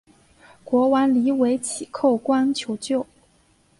[0.65, 3.05] 国王黎维祁叩关求救。